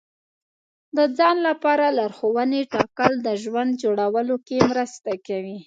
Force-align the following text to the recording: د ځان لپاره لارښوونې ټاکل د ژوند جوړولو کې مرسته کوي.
د 0.97 0.99
ځان 1.17 1.37
لپاره 1.47 1.85
لارښوونې 1.97 2.61
ټاکل 2.73 3.13
د 3.25 3.27
ژوند 3.43 3.71
جوړولو 3.83 4.35
کې 4.47 4.57
مرسته 4.71 5.11
کوي. 5.27 5.57